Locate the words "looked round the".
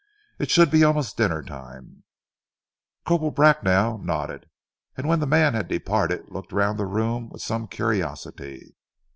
6.31-6.87